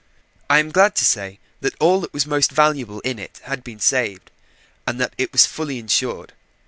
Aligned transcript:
I 0.49 0.57
am 0.57 0.71
glad 0.71 0.95
to 0.95 1.05
say 1.05 1.37
that 1.59 1.75
all 1.79 1.99
that 2.01 2.11
was 2.11 2.25
most 2.25 2.49
valuable 2.51 3.01
in 3.01 3.19
it 3.19 3.39
had 3.43 3.63
been 3.63 3.79
saved, 3.79 4.31
and 4.87 4.99
that 4.99 5.13
it 5.19 5.31
was 5.31 5.45
fully 5.45 5.77
insured. 5.77 6.33